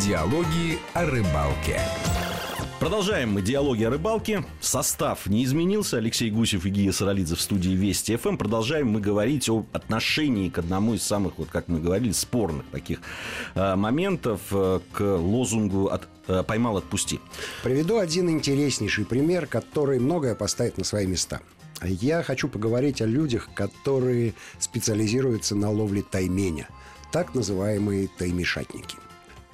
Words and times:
Диалоги 0.00 0.78
о 0.92 1.06
рыбалке. 1.06 1.80
Продолжаем 2.78 3.32
мы 3.32 3.40
диалоги 3.40 3.84
о 3.84 3.90
рыбалке. 3.90 4.44
Состав 4.60 5.26
не 5.26 5.42
изменился. 5.42 5.96
Алексей 5.96 6.30
Гусев 6.30 6.66
и 6.66 6.68
Гия 6.68 6.92
Саралидзе 6.92 7.34
в 7.34 7.40
студии 7.40 7.70
Вести 7.70 8.14
ФМ. 8.16 8.36
Продолжаем 8.36 8.90
мы 8.90 9.00
говорить 9.00 9.48
о 9.48 9.64
отношении 9.72 10.50
к 10.50 10.58
одному 10.58 10.94
из 10.94 11.02
самых, 11.02 11.38
вот 11.38 11.48
как 11.48 11.68
мы 11.68 11.80
говорили, 11.80 12.12
спорных 12.12 12.66
таких 12.66 13.00
э, 13.54 13.74
моментов 13.74 14.40
э, 14.50 14.80
к 14.92 15.00
лозунгу 15.00 15.86
от, 15.86 16.06
э, 16.28 16.42
«поймал, 16.42 16.76
отпусти». 16.76 17.18
Приведу 17.62 17.96
один 17.96 18.28
интереснейший 18.28 19.06
пример, 19.06 19.46
который 19.46 19.98
многое 19.98 20.34
поставит 20.34 20.76
на 20.76 20.84
свои 20.84 21.06
места. 21.06 21.40
Я 21.82 22.22
хочу 22.22 22.48
поговорить 22.48 23.00
о 23.00 23.06
людях, 23.06 23.48
которые 23.54 24.34
специализируются 24.58 25.54
на 25.54 25.70
ловле 25.70 26.02
тайменя, 26.02 26.68
так 27.12 27.34
называемые 27.34 28.08
таймешатники. 28.18 28.96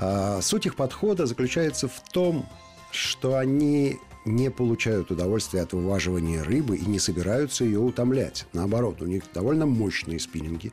А, 0.03 0.41
суть 0.43 0.67
их 0.67 0.75
подхода 0.75 1.27
заключается 1.27 1.87
в 1.87 2.01
том, 2.11 2.49
что 2.91 3.37
они 3.37 4.01
не 4.25 4.51
получают 4.51 5.13
удовольствия 5.13 5.61
от 5.61 5.73
вываживания 5.73 6.43
рыбы 6.43 6.77
и 6.77 6.85
не 6.85 6.99
собираются 6.99 7.65
ее 7.65 7.79
утомлять. 7.79 8.47
Наоборот, 8.53 9.01
у 9.01 9.07
них 9.07 9.23
довольно 9.33 9.65
мощные 9.65 10.19
спиннинги, 10.19 10.73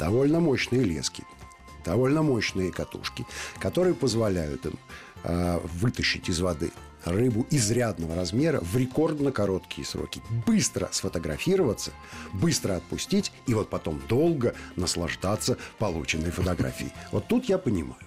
довольно 0.00 0.40
мощные 0.40 0.82
лески, 0.82 1.22
довольно 1.84 2.22
мощные 2.22 2.72
катушки, 2.72 3.24
которые 3.60 3.94
позволяют 3.94 4.66
им 4.66 4.78
э, 5.22 5.60
вытащить 5.74 6.28
из 6.28 6.40
воды 6.40 6.72
рыбу 7.04 7.46
изрядного 7.50 8.16
размера 8.16 8.60
в 8.60 8.76
рекордно 8.76 9.30
короткие 9.30 9.86
сроки. 9.86 10.20
Быстро 10.46 10.88
сфотографироваться, 10.90 11.92
быстро 12.32 12.74
отпустить 12.74 13.30
и 13.46 13.54
вот 13.54 13.70
потом 13.70 14.02
долго 14.08 14.54
наслаждаться 14.74 15.58
полученной 15.78 16.32
фотографией. 16.32 16.92
Вот 17.12 17.28
тут 17.28 17.44
я 17.44 17.58
понимаю. 17.58 18.02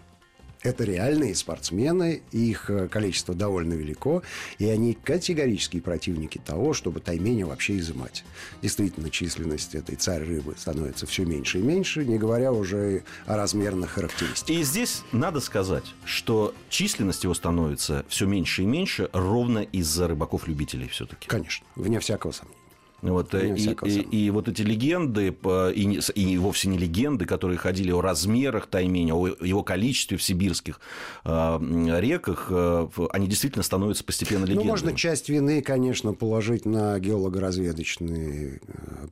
Это 0.62 0.84
реальные 0.84 1.36
спортсмены, 1.36 2.22
их 2.32 2.70
э, 2.70 2.88
количество 2.88 3.36
довольно 3.36 3.74
велико, 3.74 4.24
и 4.58 4.68
они 4.68 4.94
категорические 4.94 5.82
противники 5.82 6.40
того, 6.44 6.74
чтобы 6.74 7.00
тайменя 7.00 7.46
вообще 7.46 7.78
изымать. 7.78 8.24
Действительно, 8.62 9.10
численность 9.10 9.76
этой 9.76 9.96
царь 9.96 10.24
рыбы 10.24 10.56
становится 10.58 11.06
все 11.06 11.26
меньше 11.26 11.60
и 11.60 11.62
меньше, 11.62 12.06
не 12.06 12.18
говоря 12.18 12.52
уже 12.52 13.04
о 13.26 13.38
размерных 13.38 13.92
характеристиках. 13.92 14.50
И 14.50 14.64
здесь 14.64 15.04
надо 15.12 15.40
сказать, 15.40 15.86
что 16.06 16.54
численность 16.70 17.24
его 17.24 17.34
становится 17.34 18.06
все 18.10 18.26
меньше 18.26 18.64
и 18.64 18.66
меньше 18.66 19.10
ровно 19.14 19.60
из-за 19.60 20.08
рыбаков-любителей 20.08 20.88
все-таки. 20.88 21.28
Конечно, 21.28 21.66
вне 21.76 22.00
всякого 22.00 22.32
сомнения. 22.32 22.57
Вот, 23.02 23.36
и, 23.36 23.76
и, 23.86 24.26
и 24.26 24.30
вот 24.32 24.48
эти 24.48 24.64
легенды, 24.64 25.28
и, 25.28 26.00
и 26.16 26.38
вовсе 26.38 26.68
не 26.68 26.80
легенды, 26.80 27.26
которые 27.26 27.58
ходили 27.60 27.92
о 27.92 28.02
размерах 28.02 28.66
тайменя, 28.66 29.14
о 29.14 29.28
его 29.28 29.62
количестве 29.62 30.18
в 30.18 30.24
сибирских 30.24 30.80
э, 31.24 32.00
реках, 32.00 32.48
э, 32.50 32.88
они 33.12 33.28
действительно 33.28 33.62
становятся 33.62 34.04
постепенно 34.04 34.46
легендами. 34.46 34.66
Ну, 34.66 34.72
можно 34.72 34.94
часть 34.94 35.30
вины, 35.30 35.62
конечно, 35.62 36.14
положить 36.14 36.66
на 36.66 37.00
геолого-разведочные 37.00 38.62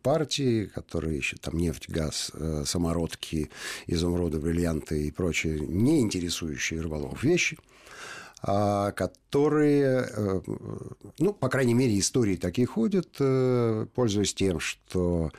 партии, 0.02 0.66
которые 0.66 1.20
ищут 1.20 1.42
там 1.42 1.56
нефть, 1.56 1.88
газ, 1.88 2.32
э, 2.34 2.64
самородки, 2.66 3.52
изумруды, 3.86 4.40
бриллианты 4.40 5.08
и 5.08 5.12
прочие 5.12 5.60
не 5.60 6.02
интересующие 6.02 6.82
рыболов 6.82 7.22
вещи– 7.24 7.58
которые, 8.46 10.08
э, 10.08 10.42
ну, 11.18 11.34
по 11.34 11.50
крайней 11.50 11.74
мере, 11.74 11.98
истории 11.98 12.36
такие 12.36 12.68
ходят, 12.68 13.10
э, 13.20 13.88
пользуясь 13.96 14.36
тем, 14.36 14.60
что 14.60 15.32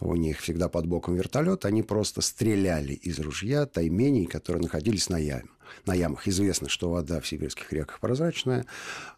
у 0.00 0.14
них 0.14 0.40
всегда 0.40 0.68
под 0.68 0.86
боком 0.86 1.16
вертолет, 1.16 1.64
они 1.64 1.82
просто 1.82 2.20
стреляли 2.20 2.92
из 2.92 3.18
ружья 3.18 3.66
тайменей, 3.66 4.26
которые 4.26 4.62
находились 4.62 5.08
на 5.08 5.18
яме. 5.18 5.48
На 5.86 5.94
ямах 5.94 6.28
известно, 6.28 6.68
что 6.68 6.90
вода 6.90 7.20
в 7.20 7.26
сибирских 7.26 7.72
реках 7.72 7.98
прозрачная, 7.98 8.66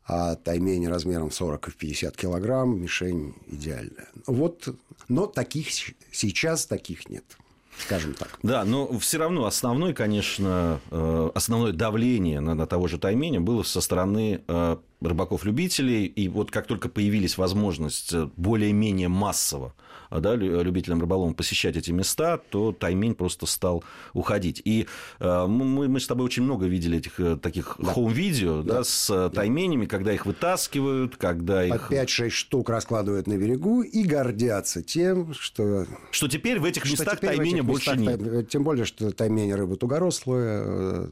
а 0.06 0.36
таймень 0.36 0.88
размером 0.88 1.30
40 1.30 1.68
и 1.68 1.72
50 1.72 2.16
килограмм, 2.16 2.80
мишень 2.80 3.34
идеальная. 3.46 4.08
Вот, 4.26 4.68
но 5.08 5.26
таких 5.26 5.68
сейчас 6.10 6.66
таких 6.66 7.10
нет 7.10 7.36
скажем 7.78 8.14
так. 8.14 8.38
Да, 8.42 8.64
но 8.64 8.98
все 8.98 9.18
равно 9.18 9.46
основной, 9.46 9.92
конечно, 9.94 10.80
э, 10.90 11.30
основное 11.34 11.72
давление 11.72 12.40
на, 12.40 12.54
на 12.54 12.66
того 12.66 12.88
же 12.88 12.98
Тайменя 12.98 13.40
было 13.40 13.62
со 13.62 13.80
стороны 13.80 14.42
э, 14.46 14.76
рыбаков-любителей, 15.00 16.06
и 16.06 16.28
вот 16.28 16.50
как 16.50 16.66
только 16.66 16.88
появились 16.88 17.38
возможность 17.38 18.14
более-менее 18.36 19.08
массово 19.08 19.74
да, 20.10 20.34
любителям 20.34 21.00
рыболовом 21.00 21.34
посещать 21.34 21.76
эти 21.76 21.90
места, 21.90 22.38
то 22.38 22.72
таймень 22.72 23.14
просто 23.14 23.46
стал 23.46 23.84
уходить. 24.12 24.62
И 24.64 24.86
э, 25.20 25.46
мы, 25.46 25.88
мы 25.88 26.00
с 26.00 26.06
тобой 26.06 26.26
очень 26.26 26.42
много 26.42 26.66
видели 26.66 26.98
этих 26.98 27.40
таких 27.40 27.76
да. 27.78 27.92
хоум-видео 27.92 28.62
да. 28.62 28.74
Да, 28.74 28.84
с 28.84 29.08
да. 29.08 29.30
тайменями, 29.30 29.86
когда 29.86 30.12
их 30.12 30.26
вытаскивают, 30.26 31.16
когда 31.16 31.64
их... 31.64 31.88
По 31.88 31.94
5-6 31.94 32.30
штук 32.30 32.70
раскладывают 32.70 33.26
на 33.26 33.36
берегу 33.36 33.82
и 33.82 34.02
гордятся 34.04 34.82
тем, 34.82 35.34
что... 35.34 35.86
Что 36.10 36.28
теперь 36.28 36.58
в 36.58 36.64
этих 36.64 36.84
местах 36.84 37.20
тайменя 37.20 37.62
больше 37.62 37.96
местах, 37.96 38.20
нет. 38.20 38.48
Тем 38.48 38.64
более, 38.64 38.84
что 38.84 39.10
таймень 39.10 39.54
рыба 39.54 39.76
тугорослая, 39.76 41.08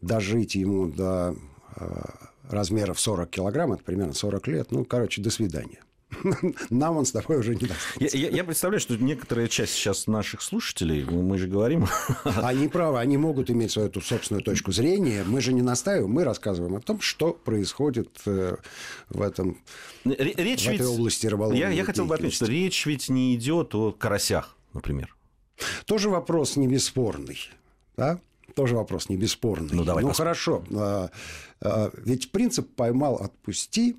дожить 0.00 0.54
ему 0.54 0.88
до 0.88 1.34
размеров 2.48 3.00
40 3.00 3.30
килограмм, 3.30 3.72
это 3.72 3.82
примерно 3.82 4.12
40 4.12 4.48
лет. 4.48 4.70
Ну, 4.70 4.84
короче, 4.84 5.22
до 5.22 5.30
свидания. 5.30 5.80
Нам 6.70 6.96
он 6.96 7.04
с 7.04 7.12
тобой 7.12 7.38
уже 7.38 7.54
не 7.54 7.66
даст. 7.66 7.80
Я, 7.98 8.08
я, 8.12 8.28
я 8.28 8.44
представляю, 8.44 8.80
что 8.80 8.96
некоторая 8.96 9.48
часть 9.48 9.72
сейчас 9.72 10.06
наших 10.06 10.42
слушателей, 10.42 11.04
мы 11.04 11.38
же 11.38 11.48
говорим... 11.48 11.86
Они 12.24 12.68
правы, 12.68 13.00
они 13.00 13.16
могут 13.16 13.50
иметь 13.50 13.72
свою 13.72 13.88
эту 13.88 14.00
собственную 14.00 14.42
точку 14.42 14.72
зрения. 14.72 15.24
Мы 15.26 15.40
же 15.40 15.52
не 15.52 15.62
настаиваем, 15.62 16.10
мы 16.10 16.24
рассказываем 16.24 16.76
о 16.76 16.80
том, 16.80 17.00
что 17.00 17.32
происходит 17.32 18.08
э, 18.26 18.56
в, 19.08 19.22
этом, 19.22 19.58
речь 20.04 20.64
в 20.64 20.68
этой 20.68 20.78
ведь... 20.78 20.86
области 20.86 21.26
рыболовной 21.26 21.58
Я, 21.58 21.70
я 21.70 21.84
хотел 21.84 22.06
бы 22.06 22.14
отметить, 22.14 22.36
что 22.36 22.46
речь 22.46 22.86
ведь 22.86 23.08
не 23.08 23.34
идет 23.34 23.74
о 23.74 23.92
карасях, 23.92 24.56
например. 24.74 25.14
Тоже 25.86 26.08
вопрос 26.10 26.56
не 26.56 26.68
бесспорный. 26.68 27.38
Да? 27.96 28.20
тоже 28.54 28.74
вопрос 28.74 29.10
не 29.10 29.16
бесспорный. 29.16 29.68
Ну, 29.72 29.84
давай 29.84 30.02
ну 30.02 30.12
хорошо. 30.12 30.64
А, 30.74 31.10
а, 31.60 31.90
ведь 32.04 32.32
принцип 32.32 32.74
«поймал, 32.74 33.16
отпусти» 33.16 33.96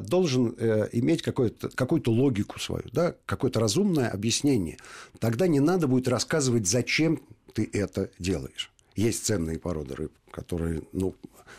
должен 0.00 0.54
э, 0.58 0.88
иметь 0.92 1.22
какую-то 1.22 1.68
какую 1.70 2.02
логику 2.06 2.58
свою, 2.58 2.84
да, 2.92 3.14
какое-то 3.26 3.60
разумное 3.60 4.10
объяснение. 4.10 4.78
Тогда 5.18 5.46
не 5.46 5.60
надо 5.60 5.86
будет 5.86 6.08
рассказывать, 6.08 6.66
зачем 6.66 7.22
ты 7.52 7.68
это 7.72 8.10
делаешь. 8.18 8.70
Есть 8.96 9.24
ценные 9.24 9.58
породы 9.58 9.94
рыб, 9.94 10.12
которые, 10.30 10.82
ну, 10.92 11.14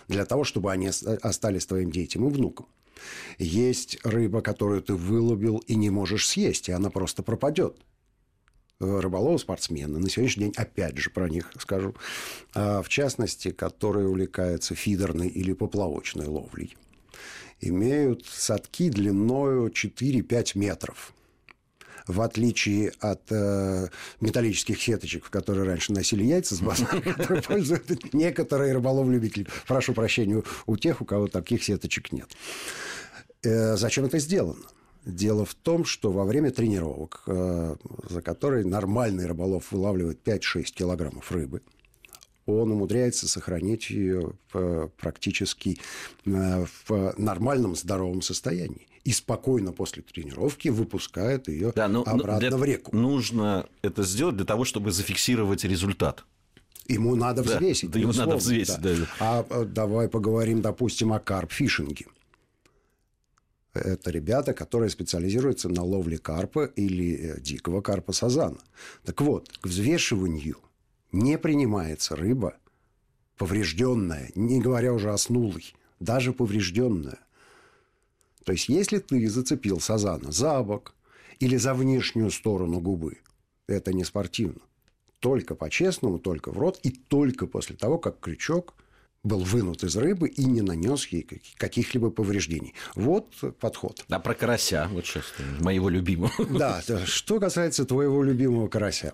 для 0.07 0.25
того, 0.25 0.43
чтобы 0.43 0.71
они 0.71 0.87
остались 0.87 1.65
твоим 1.65 1.91
детям 1.91 2.27
и 2.27 2.31
внукам. 2.31 2.67
Есть 3.37 3.99
рыба, 4.03 4.41
которую 4.41 4.81
ты 4.81 4.93
выловил 4.93 5.57
и 5.67 5.75
не 5.75 5.89
можешь 5.89 6.27
съесть, 6.27 6.69
и 6.69 6.71
она 6.71 6.89
просто 6.89 7.23
пропадет. 7.23 7.75
Э, 8.79 8.99
рыболовы, 8.99 9.39
спортсмены. 9.39 9.99
На 9.99 10.09
сегодняшний 10.09 10.45
день, 10.45 10.53
опять 10.57 10.97
же, 10.97 11.09
про 11.09 11.29
них 11.29 11.51
скажу. 11.59 11.95
А, 12.53 12.81
в 12.81 12.89
частности, 12.89 13.51
которые 13.51 14.07
увлекаются 14.07 14.75
фидерной 14.75 15.27
или 15.27 15.53
поплавочной 15.53 16.27
ловлей. 16.27 16.75
Имеют 17.61 18.25
садки 18.25 18.89
длиною 18.89 19.69
4-5 19.69 20.51
метров 20.55 21.13
в 22.07 22.21
отличие 22.21 22.93
от 22.99 23.21
э, 23.31 23.87
металлических 24.21 24.81
сеточек, 24.81 25.25
в 25.25 25.29
которые 25.29 25.65
раньше 25.65 25.91
носили 25.91 26.23
яйца 26.23 26.55
с 26.55 26.61
базара, 26.61 27.01
которые 27.17 27.41
пользуют 27.41 28.13
некоторые 28.13 28.73
рыболов-любители. 28.73 29.47
Прошу 29.67 29.93
прощения 29.93 30.43
у 30.65 30.77
тех, 30.77 31.01
у 31.01 31.05
кого 31.05 31.27
таких 31.27 31.63
сеточек 31.63 32.11
нет. 32.11 32.29
Э, 33.43 33.75
зачем 33.75 34.05
это 34.05 34.19
сделано? 34.19 34.65
Дело 35.05 35.45
в 35.45 35.53
том, 35.53 35.85
что 35.85 36.11
во 36.11 36.25
время 36.25 36.51
тренировок, 36.51 37.23
э, 37.27 37.75
за 38.09 38.21
которые 38.21 38.65
нормальный 38.65 39.27
рыболов 39.27 39.71
вылавливает 39.71 40.19
5-6 40.23 40.63
килограммов 40.73 41.31
рыбы, 41.31 41.61
он 42.45 42.71
умудряется 42.71 43.27
сохранить 43.27 43.89
ее 43.89 44.33
практически 44.97 45.79
э, 46.25 46.65
в 46.87 47.13
нормальном 47.17 47.75
здоровом 47.75 48.21
состоянии. 48.21 48.87
И 49.03 49.11
спокойно 49.11 49.71
после 49.71 50.01
тренировки 50.01 50.69
выпускает 50.69 51.47
ее 51.47 51.71
да, 51.75 51.87
но, 51.87 52.01
обратно 52.01 52.49
но 52.49 52.57
в 52.57 52.63
реку. 52.63 52.95
Нужно 52.95 53.67
это 53.83 54.03
сделать 54.03 54.35
для 54.35 54.45
того, 54.45 54.65
чтобы 54.65 54.91
зафиксировать 54.91 55.63
результат. 55.63 56.25
Ему 56.87 57.15
надо 57.15 57.43
взвесить. 57.43 57.91
Да, 57.91 57.99
ему 57.99 58.13
надо 58.13 58.37
взвесить, 58.37 58.81
да. 58.81 58.95
да. 58.95 59.07
А 59.19 59.45
э, 59.49 59.65
давай 59.65 60.07
поговорим, 60.07 60.61
допустим, 60.61 61.13
о 61.13 61.19
карп-фишинге. 61.19 62.05
Это 63.73 64.09
ребята, 64.09 64.53
которые 64.53 64.89
специализируются 64.89 65.67
на 65.67 65.83
ловле 65.83 66.17
карпа 66.17 66.65
или 66.65 67.15
э, 67.15 67.41
дикого 67.41 67.81
карпа 67.81 68.13
сазана. 68.13 68.59
Так 69.03 69.21
вот, 69.21 69.49
к 69.59 69.67
взвешиванию 69.67 70.57
не 71.15 71.37
принимается 71.37 72.15
рыба 72.15 72.55
поврежденная, 73.37 74.31
не 74.35 74.59
говоря 74.59 74.93
уже 74.93 75.11
о 75.11 75.17
снулой, 75.17 75.73
даже 75.99 76.33
поврежденная. 76.33 77.19
То 78.43 78.51
есть, 78.51 78.69
если 78.69 78.99
ты 78.99 79.27
зацепил 79.27 79.79
сазана 79.79 80.31
за 80.31 80.61
бок 80.61 80.93
или 81.39 81.57
за 81.57 81.73
внешнюю 81.73 82.31
сторону 82.31 82.79
губы, 82.79 83.17
это 83.67 83.93
не 83.93 84.03
спортивно, 84.03 84.61
только 85.19 85.55
по-честному, 85.55 86.19
только 86.19 86.51
в 86.51 86.59
рот 86.59 86.79
и 86.83 86.91
только 86.91 87.47
после 87.47 87.75
того, 87.75 87.97
как 87.97 88.19
крючок 88.19 88.75
был 89.23 89.39
вынут 89.39 89.83
из 89.83 89.95
рыбы 89.97 90.27
и 90.27 90.45
не 90.45 90.61
нанес 90.61 91.07
ей 91.07 91.27
каких-либо 91.57 92.11
повреждений. 92.11 92.75
Вот 92.93 93.27
подход. 93.59 94.05
А 94.07 94.19
про 94.19 94.35
карася, 94.35 94.87
вот 94.91 95.05
сейчас, 95.05 95.25
моего 95.59 95.89
любимого. 95.89 96.31
Да, 96.49 96.81
что 97.05 97.39
касается 97.39 97.85
твоего 97.85 98.21
любимого 98.21 98.67
карася. 98.67 99.13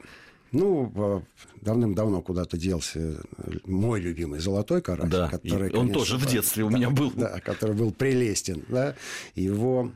Ну, 0.51 1.23
давным-давно 1.61 2.21
куда-то 2.21 2.57
делся 2.57 3.21
мой 3.65 4.01
любимый 4.01 4.39
золотой 4.39 4.81
карась, 4.81 5.09
да, 5.09 5.29
который, 5.29 5.71
он 5.71 5.87
конечно, 5.87 5.93
тоже 5.93 6.17
в 6.17 6.25
детстве 6.25 6.63
у 6.63 6.69
меня 6.69 6.89
был. 6.89 7.11
Да, 7.15 7.39
который 7.39 7.75
был 7.75 7.91
прелестен. 7.91 8.63
Да, 8.67 8.95
его 9.35 9.91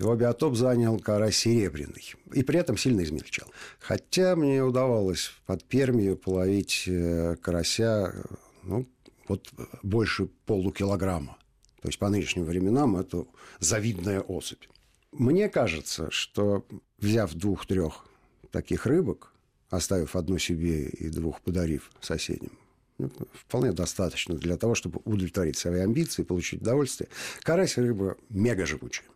его 0.00 0.16
биотоп 0.16 0.56
занял 0.56 0.98
карась 0.98 1.36
серебряный. 1.36 2.14
И 2.32 2.42
при 2.42 2.58
этом 2.58 2.78
сильно 2.78 3.02
измельчал. 3.02 3.48
Хотя 3.78 4.34
мне 4.34 4.64
удавалось 4.64 5.30
под 5.44 5.62
Пермию 5.64 6.16
половить 6.16 6.84
э, 6.86 7.36
карася 7.42 8.14
ну, 8.62 8.86
вот 9.28 9.52
больше 9.82 10.26
полукилограмма. 10.46 11.36
То 11.82 11.88
есть 11.88 11.98
по 11.98 12.08
нынешним 12.08 12.44
временам 12.44 12.96
это 12.96 13.26
завидная 13.58 14.20
особь. 14.20 14.64
Мне 15.12 15.50
кажется, 15.50 16.10
что 16.10 16.64
взяв 16.98 17.34
двух-трех 17.34 18.06
таких 18.50 18.86
рыбок, 18.86 19.34
оставив 19.70 20.16
одну 20.16 20.38
себе 20.38 20.84
и 20.88 21.08
двух 21.08 21.40
подарив 21.40 21.90
соседям, 22.00 22.50
ну, 22.98 23.10
вполне 23.32 23.72
достаточно 23.72 24.34
для 24.34 24.56
того, 24.56 24.74
чтобы 24.74 25.00
удовлетворить 25.04 25.56
свои 25.56 25.80
амбиции, 25.80 26.22
получить 26.22 26.60
удовольствие. 26.60 27.08
Карась 27.42 27.78
рыба 27.78 28.16
мега 28.28 28.66
живучая. 28.66 29.06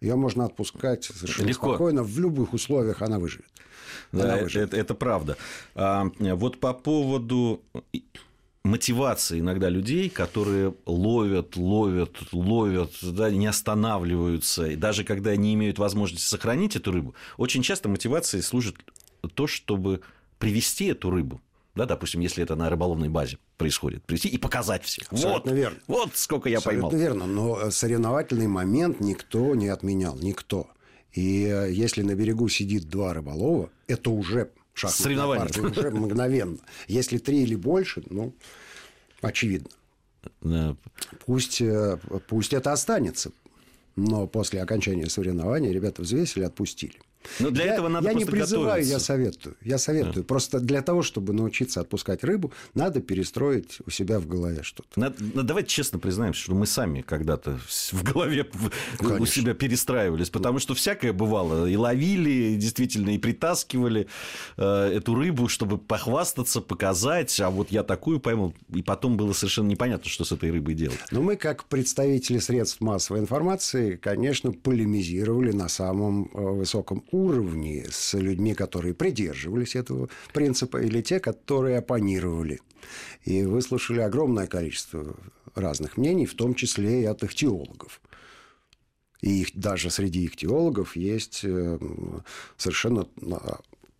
Ее 0.00 0.16
можно 0.16 0.44
отпускать 0.44 1.04
совершенно 1.04 1.48
Легко. 1.48 1.68
спокойно, 1.68 2.02
в 2.02 2.18
любых 2.18 2.52
условиях 2.52 3.02
она 3.02 3.18
выживет. 3.18 3.50
Да, 4.12 4.24
она 4.24 4.42
выживет. 4.42 4.68
Это, 4.68 4.76
это 4.76 4.94
правда. 4.94 5.36
А, 5.74 6.10
вот 6.18 6.60
по 6.60 6.72
поводу 6.72 7.62
мотивации 8.64 9.40
иногда 9.40 9.68
людей, 9.68 10.08
которые 10.08 10.74
ловят, 10.86 11.56
ловят, 11.56 12.16
ловят, 12.32 12.92
да, 13.02 13.30
не 13.30 13.46
останавливаются, 13.46 14.66
и 14.66 14.76
даже 14.76 15.04
когда 15.04 15.34
не 15.34 15.54
имеют 15.54 15.78
возможности 15.78 16.26
сохранить 16.26 16.76
эту 16.76 16.92
рыбу, 16.92 17.14
очень 17.36 17.62
часто 17.62 17.88
мотивацией 17.88 18.42
служит 18.42 18.76
то, 19.22 19.46
чтобы 19.46 20.00
привести 20.38 20.86
эту 20.86 21.10
рыбу. 21.10 21.40
Да, 21.74 21.86
допустим, 21.86 22.20
если 22.20 22.42
это 22.42 22.56
на 22.56 22.68
рыболовной 22.70 23.08
базе 23.08 23.38
происходит, 23.56 24.04
прийти 24.04 24.28
и 24.28 24.36
показать. 24.36 24.98
Абсолютно 25.10 25.52
вот, 25.52 25.58
верно. 25.58 25.78
Вот 25.86 26.16
сколько 26.16 26.48
я 26.48 26.58
Абсолютно 26.58 26.90
поймал. 26.90 27.00
верно, 27.00 27.26
но 27.26 27.70
соревновательный 27.70 28.48
момент 28.48 29.00
никто 29.00 29.54
не 29.54 29.68
отменял, 29.68 30.16
никто. 30.16 30.68
И 31.12 31.44
э, 31.44 31.70
если 31.72 32.02
на 32.02 32.14
берегу 32.14 32.48
сидит 32.48 32.88
два 32.88 33.14
рыболова, 33.14 33.70
это 33.86 34.10
уже 34.10 34.50
шахматная 34.74 35.38
партия, 35.38 35.60
уже 35.62 35.90
мгновенно. 35.90 36.58
Если 36.88 37.18
три 37.18 37.42
или 37.42 37.54
больше, 37.54 38.02
ну, 38.10 38.34
очевидно. 39.20 39.70
Пусть, 41.26 41.60
э, 41.60 41.98
пусть 42.28 42.52
это 42.52 42.72
останется. 42.72 43.32
Но 43.96 44.26
после 44.26 44.62
окончания 44.62 45.08
соревнования 45.08 45.72
ребята 45.72 46.02
взвесили, 46.02 46.44
отпустили. 46.44 47.00
Но 47.40 47.50
для 47.50 47.66
я, 47.66 47.74
этого 47.74 47.88
надо 47.88 48.08
Я 48.08 48.14
не 48.14 48.24
призываю, 48.24 48.68
готовиться. 48.68 48.92
я 48.92 48.98
советую. 48.98 49.56
Я 49.62 49.78
советую. 49.78 50.14
Да. 50.16 50.22
Просто 50.22 50.60
для 50.60 50.82
того, 50.82 51.02
чтобы 51.02 51.32
научиться 51.32 51.80
отпускать 51.80 52.24
рыбу, 52.24 52.52
надо 52.74 53.00
перестроить 53.00 53.78
у 53.86 53.90
себя 53.90 54.18
в 54.18 54.26
голове 54.26 54.62
что-то. 54.62 54.98
Надо, 54.98 55.16
ну, 55.20 55.42
давайте 55.42 55.68
честно 55.68 55.98
признаемся, 55.98 56.40
что 56.40 56.54
мы 56.54 56.66
сами 56.66 57.02
когда-то 57.02 57.58
в 57.92 58.02
голове 58.02 58.46
Конечно. 58.98 59.22
у 59.22 59.26
себя 59.26 59.54
перестраивались, 59.54 60.30
потому 60.30 60.58
что 60.58 60.74
всякое 60.74 61.12
бывало. 61.12 61.66
И 61.66 61.76
ловили, 61.76 62.30
и 62.30 62.56
действительно, 62.56 63.10
и 63.10 63.18
притаскивали 63.18 64.08
э, 64.56 64.92
эту 64.94 65.14
рыбу, 65.14 65.48
чтобы 65.48 65.78
похвастаться, 65.78 66.60
показать, 66.60 67.38
а 67.40 67.50
вот 67.50 67.70
я 67.70 67.82
такую 67.82 68.20
поймал. 68.20 68.54
И 68.72 68.82
потом 68.82 69.16
было 69.16 69.32
совершенно 69.32 69.68
непонятно, 69.68 70.08
что 70.08 70.24
с 70.24 70.32
этой 70.32 70.50
рыбой 70.50 70.74
делать. 70.74 70.98
Но 71.10 71.22
мы, 71.22 71.36
как 71.36 71.64
представители 71.64 72.38
средств 72.38 72.80
массовой 72.80 73.20
информации, 73.20 73.96
конечно, 73.96 74.52
полемизировали 74.52 75.52
на 75.52 75.68
самом 75.68 76.30
э, 76.32 76.40
высоком 76.40 77.04
уровне 77.10 77.86
с 77.90 78.14
людьми, 78.14 78.54
которые 78.54 78.94
придерживались 78.94 79.76
этого 79.76 80.08
принципа, 80.32 80.78
или 80.78 81.02
те, 81.02 81.20
которые 81.20 81.78
оппонировали. 81.78 82.60
И 83.24 83.42
выслушали 83.44 84.00
огромное 84.00 84.46
количество 84.46 85.16
разных 85.54 85.96
мнений, 85.96 86.26
в 86.26 86.34
том 86.34 86.54
числе 86.54 87.02
и 87.02 87.06
от 87.06 87.22
их 87.22 87.34
теологов. 87.34 88.00
И 89.20 89.42
их, 89.42 89.48
даже 89.54 89.90
среди 89.90 90.24
их 90.24 90.36
теологов 90.36 90.94
есть 90.94 91.40
э, 91.42 91.78
совершенно 92.56 93.08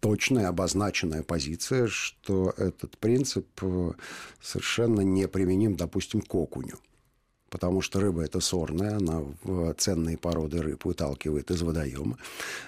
точная 0.01 0.49
обозначенная 0.49 1.25
позиция, 1.25 1.89
что 1.89 2.55
этот 2.57 2.97
принцип 2.99 3.49
э, 3.63 3.93
совершенно 4.41 5.01
неприменим, 5.01 5.75
допустим, 5.75 6.21
к 6.21 6.33
окуню 6.35 6.79
потому 7.51 7.81
что 7.81 8.01
рыба 8.01 8.23
это 8.23 8.41
сорная, 8.41 8.97
она 8.97 9.23
в 9.43 9.75
ценные 9.75 10.17
породы 10.17 10.63
рыб 10.63 10.85
выталкивает 10.85 11.51
из 11.51 11.63
водоема. 11.63 12.19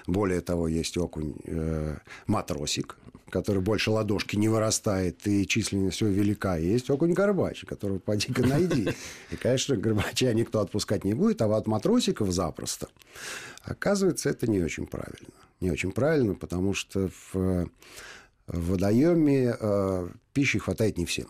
Более 0.07 0.41
того, 0.41 0.67
есть 0.67 0.97
окунь 0.97 1.35
э, 1.45 1.97
матросик, 2.27 2.97
который 3.29 3.61
больше 3.61 3.91
ладошки 3.91 4.35
не 4.35 4.49
вырастает, 4.49 5.25
и 5.27 5.47
численность 5.47 5.95
все 5.95 6.07
велика. 6.07 6.57
И 6.57 6.67
есть 6.67 6.89
окунь 6.89 7.13
горбач, 7.13 7.63
которого 7.65 7.99
поди-ка 7.99 8.45
найди. 8.45 8.89
И, 9.31 9.35
конечно, 9.35 9.75
горбача 9.77 10.33
никто 10.33 10.59
отпускать 10.59 11.03
не 11.03 11.13
будет, 11.13 11.41
а 11.41 11.47
вот 11.47 11.67
матросиков 11.67 12.31
запросто. 12.31 12.89
Оказывается, 13.63 14.29
это 14.29 14.47
не 14.47 14.61
очень 14.61 14.87
правильно. 14.87 15.29
Не 15.59 15.71
очень 15.71 15.91
правильно, 15.91 16.33
потому 16.33 16.73
что 16.73 17.09
в, 17.09 17.33
в 17.33 17.67
водоеме 18.47 19.55
э, 19.59 20.09
пищи 20.33 20.59
хватает 20.59 20.97
не 20.97 21.05
всем. 21.05 21.27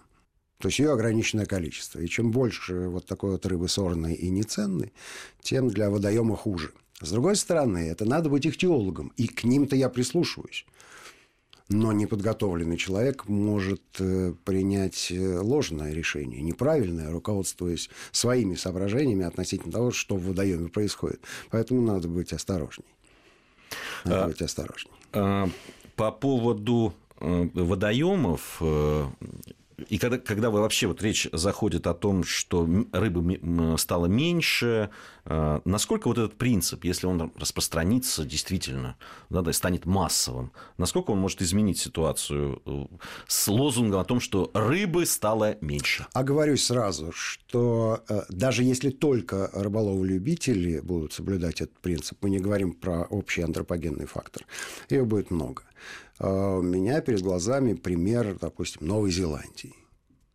То 0.61 0.67
есть 0.67 0.79
ее 0.79 0.93
ограниченное 0.93 1.45
количество. 1.45 1.99
И 1.99 2.07
чем 2.07 2.31
больше 2.31 2.87
вот 2.87 3.05
такой 3.05 3.31
вот 3.31 3.45
рыбы 3.45 3.67
сорной 3.67 4.13
и 4.13 4.29
неценной, 4.29 4.93
тем 5.41 5.69
для 5.69 5.89
водоема 5.89 6.35
хуже. 6.35 6.71
С 7.01 7.09
другой 7.11 7.35
стороны, 7.35 7.79
это 7.89 8.05
надо 8.05 8.29
быть 8.29 8.45
ихтиологом, 8.45 9.11
и 9.17 9.27
к 9.27 9.43
ним-то 9.43 9.75
я 9.75 9.89
прислушиваюсь. 9.89 10.65
Но 11.67 11.93
неподготовленный 11.93 12.77
человек 12.77 13.27
может 13.27 13.81
э, 13.99 14.33
принять 14.43 15.09
э, 15.09 15.39
ложное 15.39 15.93
решение, 15.93 16.41
неправильное, 16.41 17.09
руководствуясь 17.09 17.89
своими 18.11 18.55
соображениями 18.55 19.23
относительно 19.25 19.71
того, 19.71 19.91
что 19.91 20.17
в 20.17 20.25
водоеме 20.25 20.67
происходит. 20.67 21.21
Поэтому 21.49 21.81
надо 21.81 22.09
быть 22.09 22.33
осторожней. 22.33 22.93
Надо 24.03 24.25
а, 24.25 24.27
быть 24.27 24.41
осторожней. 24.41 24.91
А, 25.13 25.49
по 25.95 26.11
поводу 26.11 26.93
э, 27.21 27.47
водоемов 27.53 28.61
и 29.89 29.97
когда, 29.97 30.17
когда 30.17 30.49
вы 30.49 30.61
вообще 30.61 30.87
вот 30.87 31.01
речь 31.01 31.27
заходит 31.31 31.87
о 31.87 31.93
том, 31.93 32.23
что 32.23 32.67
рыбы 32.91 33.77
стало 33.77 34.05
меньше, 34.05 34.89
э, 35.25 35.61
насколько 35.65 36.07
вот 36.07 36.17
этот 36.17 36.37
принцип, 36.37 36.83
если 36.83 37.07
он 37.07 37.31
распространится 37.37 38.25
действительно, 38.25 38.97
да, 39.29 39.51
станет 39.53 39.85
массовым, 39.85 40.51
насколько 40.77 41.11
он 41.11 41.19
может 41.19 41.41
изменить 41.41 41.79
ситуацию 41.79 42.61
э, 42.65 42.85
с 43.27 43.47
лозунгом 43.47 43.99
о 43.99 44.05
том, 44.05 44.19
что 44.19 44.51
рыбы 44.53 45.05
стало 45.05 45.57
меньше? 45.61 46.07
Оговорюсь 46.13 46.65
сразу, 46.65 47.11
что 47.11 48.03
э, 48.07 48.21
даже 48.29 48.63
если 48.63 48.89
только 48.89 49.49
рыболовы-любители 49.53 50.79
будут 50.79 51.13
соблюдать 51.13 51.61
этот 51.61 51.77
принцип, 51.79 52.17
мы 52.21 52.29
не 52.29 52.39
говорим 52.39 52.73
про 52.73 53.03
общий 53.03 53.41
антропогенный 53.41 54.05
фактор, 54.05 54.45
ее 54.89 55.05
будет 55.05 55.31
много. 55.31 55.63
А, 56.19 56.57
у 56.57 56.61
меня 56.61 57.01
перед 57.01 57.21
глазами 57.21 57.73
пример, 57.73 58.37
допустим, 58.39 58.87
Новой 58.87 59.11
Зеландии, 59.11 59.75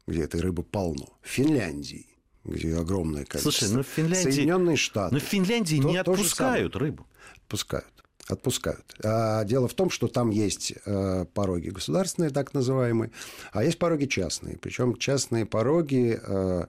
где 0.07 0.23
этой 0.23 0.41
рыбы 0.41 0.62
полно. 0.62 1.19
Финляндии, 1.23 2.07
где 2.45 2.76
огромное 2.76 3.25
количество. 3.25 3.50
Слушай, 3.50 3.75
ну 3.75 3.83
в 3.83 3.87
Финляндии... 3.87 4.31
Соединенные 4.31 4.76
Штаты. 4.76 5.15
Но 5.15 5.21
в 5.21 5.25
Финляндии 5.25 5.81
то, 5.81 5.88
не 5.88 5.97
отпускают 5.97 6.76
рыбу. 6.76 7.07
Отпускают. 7.43 7.87
Отпускают. 8.29 8.97
А 9.05 9.45
дело 9.45 9.69
в 9.69 9.75
том, 9.75 9.88
что 9.88 10.09
там 10.09 10.31
есть 10.31 10.73
э, 10.85 11.26
пороги 11.33 11.69
государственные, 11.69 12.31
так 12.31 12.55
называемые, 12.55 13.12
а 13.53 13.62
есть 13.62 13.79
пороги 13.79 14.07
частные. 14.07 14.59
Причем 14.59 14.97
частные 14.97 15.47
пороги 15.47 16.19
э, 16.21 16.67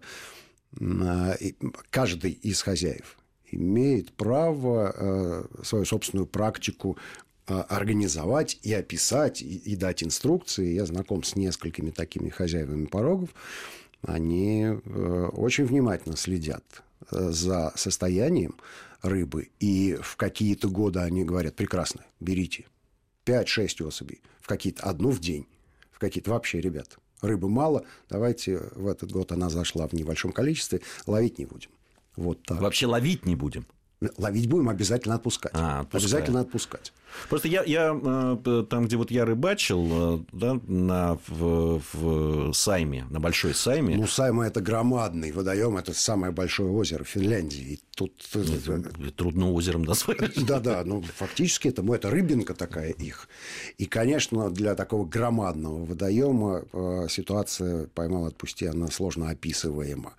э, 0.79 1.35
каждый 1.89 2.31
из 2.31 2.61
хозяев 2.61 3.17
имеет 3.51 4.13
право 4.13 4.93
э, 4.95 5.63
свою 5.63 5.85
собственную 5.85 6.27
практику 6.27 6.95
а, 6.95 7.01
организовать 7.47 8.59
и 8.61 8.73
описать, 8.73 9.41
и, 9.41 9.55
и 9.57 9.75
дать 9.75 10.03
инструкции. 10.03 10.73
Я 10.73 10.85
знаком 10.85 11.23
с 11.23 11.35
несколькими 11.35 11.91
такими 11.91 12.29
хозяевами 12.29 12.85
порогов. 12.85 13.29
Они 14.01 14.63
э, 14.63 15.29
очень 15.33 15.65
внимательно 15.65 16.17
следят 16.17 16.63
э, 17.11 17.29
за 17.31 17.73
состоянием 17.75 18.55
рыбы. 19.01 19.49
И 19.59 19.97
в 20.01 20.15
какие-то 20.15 20.69
годы 20.69 20.99
они 20.99 21.23
говорят, 21.23 21.55
прекрасно, 21.55 22.03
берите 22.19 22.65
5-6 23.25 23.85
особей, 23.85 24.21
в 24.39 24.47
какие-то 24.47 24.83
одну 24.83 25.09
в 25.09 25.19
день, 25.19 25.47
в 25.91 25.99
какие-то 25.99 26.31
вообще, 26.31 26.61
ребят, 26.61 26.97
рыбы 27.21 27.49
мало, 27.49 27.83
давайте 28.09 28.57
в 28.75 28.87
этот 28.87 29.11
год 29.11 29.31
она 29.31 29.49
зашла 29.49 29.87
в 29.87 29.93
небольшом 29.93 30.31
количестве, 30.31 30.81
ловить 31.05 31.37
не 31.37 31.45
будем. 31.45 31.69
Вот 32.15 32.41
так. 32.43 32.61
Вообще 32.61 32.87
ловить 32.87 33.25
не 33.25 33.35
будем? 33.35 33.65
Ловить 34.17 34.47
будем, 34.47 34.69
обязательно 34.69 35.15
отпускать. 35.15 35.51
А, 35.55 35.79
отпускаем. 35.79 36.03
обязательно 36.03 36.39
отпускать. 36.41 36.93
Просто 37.29 37.47
я, 37.47 37.63
я 37.63 37.99
э, 37.99 38.65
там, 38.69 38.85
где 38.85 38.95
вот 38.95 39.11
я 39.11 39.25
рыбачил, 39.25 40.19
э, 40.19 40.23
да, 40.31 40.59
на, 40.67 41.17
в, 41.27 41.81
в 41.93 42.53
Сайме, 42.53 43.05
на 43.09 43.19
Большой 43.19 43.53
Сайме. 43.53 43.97
Ну, 43.97 44.07
Сайма– 44.07 44.45
это 44.47 44.61
громадный 44.61 45.31
водоем, 45.31 45.77
это 45.77 45.93
самое 45.93 46.31
большое 46.31 46.69
озеро 46.69 47.03
в 47.03 47.07
Финляндии. 47.07 47.73
И 47.73 47.79
тут... 47.95 48.13
Э, 48.35 49.11
трудно 49.15 49.51
озером 49.51 49.83
назвать. 49.83 50.35
Да-да, 50.45 50.83
ну, 50.85 51.01
фактически 51.01 51.69
это, 51.69 51.81
это 51.93 52.09
рыбинка 52.09 52.53
такая 52.53 52.91
их. 52.91 53.27
И, 53.77 53.85
конечно, 53.85 54.49
для 54.51 54.75
такого 54.75 55.05
громадного 55.05 55.85
водоема 55.85 56.63
ситуация 57.09 57.87
«поймал, 57.87 58.25
отпусти», 58.25 58.67
она 58.67 58.87
сложно 58.87 59.29
описываема. 59.29 60.13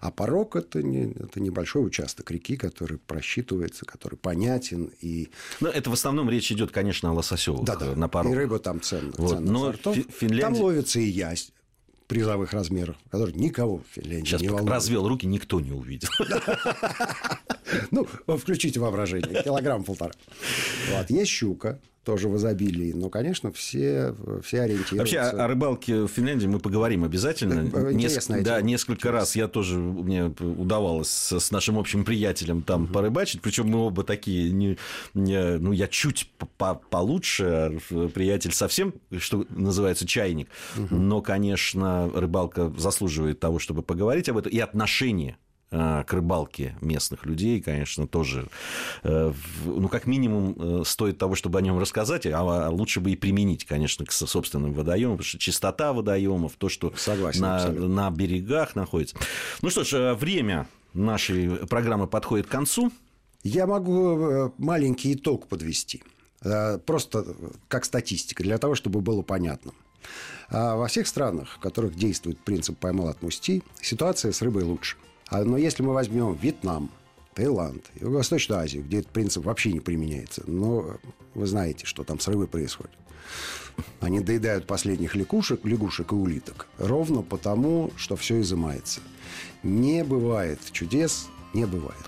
А 0.00 0.10
порог– 0.10 0.56
это, 0.56 0.82
не, 0.82 1.12
это 1.12 1.40
небольшой 1.40 1.86
участок 1.86 2.30
реки, 2.30 2.56
который 2.56 2.98
просчитывается, 3.20 3.84
который 3.84 4.16
понятен. 4.16 4.90
И... 5.00 5.28
Но 5.60 5.68
это 5.68 5.90
в 5.90 5.92
основном 5.92 6.30
речь 6.30 6.40
речь 6.40 6.52
идет, 6.52 6.70
конечно, 6.70 7.10
о 7.10 7.12
лососевых 7.12 7.64
да, 7.64 7.76
да. 7.76 7.94
на 7.94 8.08
пару. 8.08 8.32
И 8.32 8.34
рыба 8.34 8.58
там 8.58 8.80
ценная. 8.80 9.12
Вот. 9.18 9.40
Но 9.40 9.66
сортов. 9.66 9.96
Финляндия... 9.96 10.40
Там 10.40 10.64
ловится 10.64 11.00
и 11.00 11.04
ясь 11.04 11.52
призовых 12.06 12.52
размеров, 12.52 12.96
который 13.08 13.34
никого 13.34 13.78
в 13.78 13.84
Финляндии 13.94 14.26
Сейчас 14.26 14.40
не 14.40 14.48
волнует. 14.48 14.72
развел 14.72 15.06
руки, 15.06 15.26
никто 15.26 15.60
не 15.60 15.72
увидел. 15.72 16.08
Ну, 17.92 18.04
включите 18.36 18.80
воображение, 18.80 19.44
килограмм 19.44 19.84
полтора. 19.84 20.12
Вот, 20.90 21.08
есть 21.08 21.30
щука, 21.30 21.80
тоже 22.04 22.28
в 22.28 22.36
изобилии. 22.36 22.92
Но, 22.92 23.10
конечно, 23.10 23.52
все, 23.52 24.14
все 24.42 24.62
ориентируются. 24.62 24.96
Вообще 24.96 25.18
о, 25.18 25.46
рыбалке 25.46 26.02
в 26.02 26.08
Финляндии 26.08 26.46
мы 26.46 26.58
поговорим 26.58 27.04
обязательно. 27.04 27.92
Неск... 27.92 28.30
Да, 28.42 28.60
несколько 28.62 29.12
раз 29.12 29.36
я 29.36 29.48
тоже 29.48 29.78
мне 29.78 30.34
удавалось 30.40 31.10
с 31.10 31.50
нашим 31.50 31.78
общим 31.78 32.04
приятелем 32.04 32.62
там 32.62 32.84
угу. 32.84 32.94
порыбачить. 32.94 33.42
Причем 33.42 33.68
мы 33.68 33.80
оба 33.80 34.02
такие, 34.02 34.50
не, 34.50 34.78
не, 35.14 35.58
ну 35.58 35.72
я 35.72 35.88
чуть 35.88 36.30
по 36.56 36.74
получше, 36.74 37.44
а 37.44 38.08
приятель 38.08 38.52
совсем, 38.52 38.94
что 39.18 39.46
называется, 39.50 40.06
чайник. 40.06 40.48
Угу. 40.76 40.94
Но, 40.94 41.20
конечно, 41.20 42.10
рыбалка 42.14 42.72
заслуживает 42.76 43.40
того, 43.40 43.58
чтобы 43.58 43.82
поговорить 43.82 44.28
об 44.28 44.38
этом 44.38 44.52
и 44.52 44.58
отношения 44.58 45.36
к 45.70 46.06
рыбалке 46.10 46.76
местных 46.80 47.24
людей, 47.24 47.60
конечно, 47.60 48.08
тоже, 48.08 48.48
э, 49.04 49.32
ну, 49.64 49.88
как 49.88 50.06
минимум, 50.06 50.56
э, 50.58 50.82
стоит 50.84 51.18
того, 51.18 51.36
чтобы 51.36 51.60
о 51.60 51.62
нем 51.62 51.78
рассказать, 51.78 52.26
а 52.26 52.68
лучше 52.70 53.00
бы 53.00 53.12
и 53.12 53.16
применить, 53.16 53.64
конечно, 53.66 54.04
к 54.04 54.10
собственным 54.10 54.72
водоемам, 54.72 55.16
потому 55.16 55.28
что 55.28 55.38
чистота 55.38 55.92
водоемов, 55.92 56.54
то, 56.56 56.68
что 56.68 56.92
Согласен, 56.96 57.42
на, 57.42 57.70
на 57.70 58.10
берегах 58.10 58.74
находится. 58.74 59.16
Ну 59.62 59.70
что 59.70 59.84
ж, 59.84 60.14
время 60.14 60.66
нашей 60.92 61.48
программы 61.68 62.08
подходит 62.08 62.48
к 62.48 62.50
концу. 62.50 62.90
Я 63.44 63.68
могу 63.68 64.52
маленький 64.58 65.14
итог 65.14 65.46
подвести. 65.46 66.02
Просто 66.84 67.36
как 67.68 67.84
статистика, 67.84 68.42
для 68.42 68.58
того, 68.58 68.74
чтобы 68.74 69.00
было 69.00 69.22
понятно. 69.22 69.72
А 70.48 70.74
во 70.74 70.88
всех 70.88 71.06
странах, 71.06 71.50
в 71.50 71.58
которых 71.60 71.94
действует 71.94 72.40
принцип 72.40 72.76
«поймал, 72.78 73.08
отпусти», 73.08 73.62
ситуация 73.80 74.32
с 74.32 74.42
рыбой 74.42 74.64
лучше– 74.64 74.96
а, 75.06 75.19
но 75.30 75.56
если 75.56 75.82
мы 75.82 75.92
возьмем 75.92 76.34
Вьетнам, 76.34 76.90
Таиланд, 77.34 77.90
Юго-Восточную 78.00 78.60
Азию, 78.60 78.84
где 78.84 78.98
этот 78.98 79.12
принцип 79.12 79.44
вообще 79.44 79.72
не 79.72 79.80
применяется, 79.80 80.42
но 80.46 80.96
вы 81.34 81.46
знаете, 81.46 81.86
что 81.86 82.02
там 82.04 82.18
срывы 82.18 82.46
происходят. 82.46 82.92
Они 84.00 84.20
доедают 84.20 84.66
последних 84.66 85.14
лягушек, 85.14 85.64
лягушек 85.64 86.12
и 86.12 86.14
улиток 86.14 86.66
ровно 86.78 87.22
потому, 87.22 87.92
что 87.96 88.16
все 88.16 88.40
изымается. 88.40 89.00
Не 89.62 90.04
бывает 90.04 90.58
чудес, 90.72 91.28
не 91.54 91.66
бывает. 91.66 92.00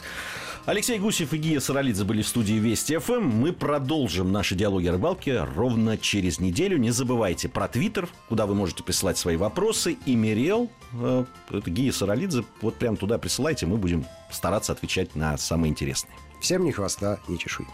Алексей 0.65 0.97
Гусев 1.01 1.33
и 1.33 1.39
Гия 1.39 1.59
Саралидзе 1.59 2.05
были 2.05 2.23
в 2.23 2.29
студии 2.29 2.55
Вести 2.55 2.97
ФМ. 2.97 3.21
Мы 3.25 3.53
продолжим 3.53 4.31
наши 4.31 4.55
диалоги 4.55 4.87
о 4.87 4.93
рыбалке 4.93 5.43
ровно 5.43 5.99
через 5.99 6.39
неделю. 6.39 6.79
Не 6.79 6.91
забывайте 6.91 7.49
про 7.49 7.67
Твиттер, 7.67 8.09
куда 8.29 8.47
вы 8.47 8.55
можете 8.55 8.85
присылать 8.85 9.19
свои 9.19 9.37
вопросы. 9.37 9.99
И 10.07 10.15
Мириэл, 10.15 10.71
э, 10.93 11.25
это 11.51 11.69
Гия 11.69 11.91
Саралидзе, 11.91 12.45
вот 12.61 12.77
прямо 12.77 12.97
туда 12.97 13.19
присылайте. 13.19 13.67
Мы 13.67 13.77
будем 13.77 14.07
стараться 14.31 14.71
отвечать 14.71 15.17
на 15.17 15.37
самые 15.37 15.71
интересные. 15.71 16.15
Всем 16.41 16.65
ни 16.65 16.71
хвоста, 16.71 17.19
ни 17.27 17.37
чешуй. 17.39 17.67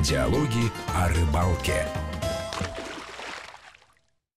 Диалоги 0.00 0.72
о 0.94 1.08
рыбалке. 1.08 1.86